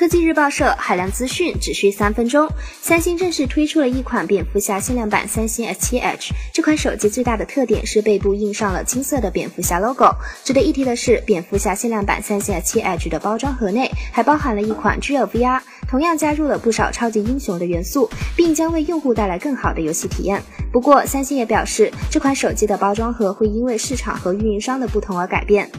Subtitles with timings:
[0.00, 2.48] 科技日报社海量资讯只需三分钟。
[2.80, 6.30] 三星正式推出了一款蝙蝠侠限量版三星 S7 Edge。
[6.54, 10.10] 这款手机最大的特点是背部印上了金色的蝙蝠侠 logo。
[10.42, 20.42] 值得一提的是，蝙蝠侠限量版三星 S7 Edge 的包装盒内还包含了一款 G VR，同样加入了不少超级英雄的元素，并将为用户带来更好的游戏体验。
[20.72, 25.70] 不过，三星也表示，这款手机的包装盒会因为市场和运营商的不同而改变。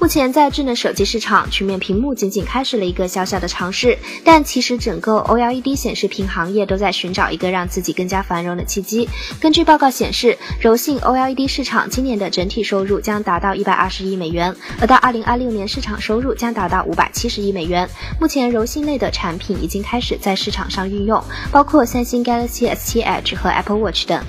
[0.00, 9.06] 目前在智能手机市场，曲面屏幕仅仅开始了一个小小的尝试，但其实整个 OLED 显示屏行业都在寻找一个让自己更加繁荣的契机。
[9.38, 17.86] 根据报告显示，柔性 OLED 市场今年的整体收入将达到一百二十亿美元，而到二零二六年市场收入将达到五百七十亿美元。
[18.18, 24.24] 目前柔性类的产品已经开始在市场上运用，包括三星 Galaxy S7 Edge 和 Apple Watch 等。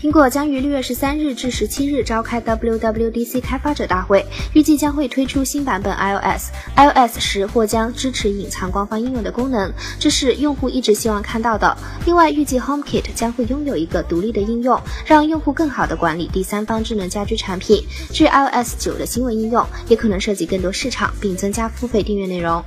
[0.00, 6.48] 苹果将于六月十三日至十七日召开 WWDC 开发者大会，预计将会推出新版本 iOS。
[6.74, 11.76] iOS 十或将支持隐藏官方应用的功能，这是用户一直希望看到的。
[12.06, 17.84] 另外，预计 HomeKit 将会拥有一个独立的应用，让用户更好地管理第三方智能家居产品。
[18.10, 22.64] 至于 iOS 九的新闻应用，也可能涉及更多市场，并增加付费订阅内容。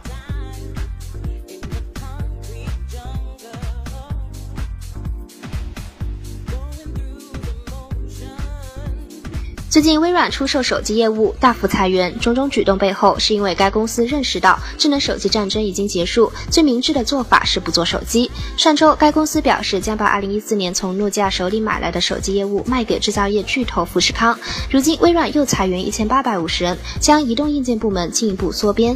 [9.73, 18.29] 最近微软出售手机业务，大幅裁员，种种举动背后是因为该公司认识到智能手机战争已经结束，最明智的做法是不做手机。
[18.55, 24.37] 上周，该公司表示将把2014年从诺基亚手里买来的手机业务卖给制造业巨头富士康。
[24.69, 28.95] 如今，微软又裁员1850人，将移动硬件部门进一步缩编。